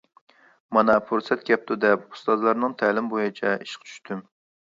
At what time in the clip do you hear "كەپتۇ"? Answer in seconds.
1.49-1.77